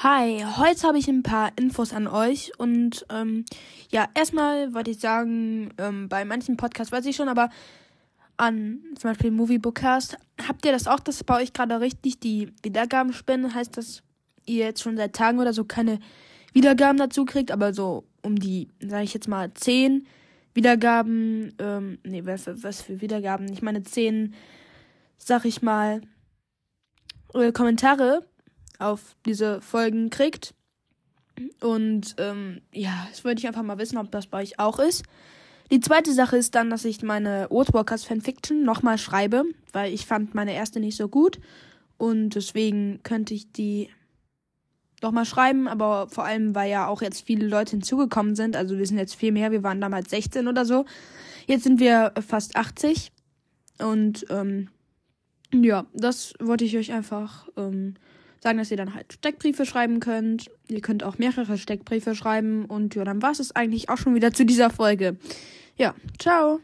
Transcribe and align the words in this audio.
Hi, 0.00 0.44
heute 0.56 0.86
habe 0.86 0.96
ich 0.96 1.08
ein 1.08 1.24
paar 1.24 1.50
Infos 1.56 1.92
an 1.92 2.06
euch 2.06 2.52
und 2.56 3.04
ähm, 3.10 3.44
ja, 3.90 4.06
erstmal 4.14 4.72
wollte 4.72 4.92
ich 4.92 5.00
sagen, 5.00 5.70
ähm, 5.76 6.08
bei 6.08 6.24
manchen 6.24 6.56
Podcasts 6.56 6.92
weiß 6.92 7.04
ich 7.06 7.16
schon, 7.16 7.28
aber 7.28 7.50
an 8.36 8.78
zum 8.96 9.10
Beispiel 9.10 9.32
Movie-Bookcast, 9.32 10.16
habt 10.46 10.64
ihr 10.64 10.70
das 10.70 10.86
auch, 10.86 11.00
dass 11.00 11.24
bei 11.24 11.42
euch 11.42 11.52
gerade 11.52 11.80
richtig 11.80 12.20
die 12.20 12.52
Wiedergaben 12.62 13.12
spinnen? 13.12 13.52
Heißt, 13.52 13.76
dass 13.76 14.04
ihr 14.46 14.66
jetzt 14.66 14.82
schon 14.82 14.96
seit 14.96 15.16
Tagen 15.16 15.40
oder 15.40 15.52
so 15.52 15.64
keine 15.64 15.98
Wiedergaben 16.52 16.98
dazu 16.98 17.24
kriegt, 17.24 17.50
aber 17.50 17.74
so 17.74 18.04
um 18.22 18.36
die, 18.36 18.68
sage 18.78 19.02
ich 19.02 19.14
jetzt 19.14 19.26
mal, 19.26 19.52
zehn 19.54 20.06
Wiedergaben, 20.54 21.56
ähm, 21.58 21.98
nee, 22.04 22.24
was, 22.24 22.46
was 22.62 22.82
für 22.82 23.00
Wiedergaben? 23.00 23.52
Ich 23.52 23.62
meine 23.62 23.82
zehn, 23.82 24.36
sag 25.16 25.44
ich 25.44 25.60
mal, 25.60 26.02
äh, 27.34 27.50
Kommentare 27.50 28.22
auf 28.78 29.16
diese 29.26 29.60
Folgen 29.60 30.10
kriegt. 30.10 30.54
Und 31.60 32.16
ähm, 32.18 32.62
ja, 32.72 33.06
das 33.10 33.24
wollte 33.24 33.40
ich 33.40 33.46
einfach 33.46 33.62
mal 33.62 33.78
wissen, 33.78 33.98
ob 33.98 34.10
das 34.10 34.26
bei 34.26 34.42
euch 34.42 34.58
auch 34.58 34.78
ist. 34.78 35.04
Die 35.70 35.80
zweite 35.80 36.14
Sache 36.14 36.36
ist 36.36 36.54
dann, 36.54 36.70
dass 36.70 36.84
ich 36.84 37.02
meine 37.02 37.48
Oathwalkers 37.50 38.04
Fanfiction 38.04 38.64
nochmal 38.64 38.96
schreibe, 38.96 39.44
weil 39.72 39.92
ich 39.92 40.06
fand 40.06 40.34
meine 40.34 40.54
erste 40.54 40.80
nicht 40.80 40.96
so 40.96 41.08
gut. 41.08 41.38
Und 41.98 42.30
deswegen 42.30 43.00
könnte 43.02 43.34
ich 43.34 43.52
die 43.52 43.90
nochmal 45.02 45.26
schreiben, 45.26 45.68
aber 45.68 46.08
vor 46.08 46.24
allem, 46.24 46.54
weil 46.54 46.70
ja 46.70 46.86
auch 46.86 47.02
jetzt 47.02 47.22
viele 47.26 47.46
Leute 47.46 47.72
hinzugekommen 47.72 48.34
sind. 48.34 48.56
Also 48.56 48.78
wir 48.78 48.86
sind 48.86 48.98
jetzt 48.98 49.14
viel 49.14 49.32
mehr, 49.32 49.50
wir 49.50 49.62
waren 49.62 49.80
damals 49.80 50.10
16 50.10 50.48
oder 50.48 50.64
so. 50.64 50.86
Jetzt 51.46 51.64
sind 51.64 51.80
wir 51.80 52.12
fast 52.26 52.56
80. 52.56 53.12
Und 53.78 54.26
ähm, 54.30 54.70
ja, 55.52 55.86
das 55.92 56.34
wollte 56.40 56.64
ich 56.64 56.76
euch 56.76 56.92
einfach 56.92 57.48
ähm, 57.56 57.94
sagen, 58.40 58.58
dass 58.58 58.70
ihr 58.70 58.76
dann 58.76 58.94
halt 58.94 59.12
Steckbriefe 59.12 59.66
schreiben 59.66 60.00
könnt. 60.00 60.50
Ihr 60.68 60.80
könnt 60.80 61.02
auch 61.04 61.18
mehrere 61.18 61.58
Steckbriefe 61.58 62.14
schreiben 62.14 62.64
und 62.64 62.94
ja, 62.94 63.04
dann 63.04 63.22
war 63.22 63.32
es 63.32 63.54
eigentlich 63.54 63.88
auch 63.88 63.98
schon 63.98 64.14
wieder 64.14 64.32
zu 64.32 64.44
dieser 64.44 64.70
Folge. 64.70 65.16
Ja, 65.76 65.94
ciao. 66.18 66.60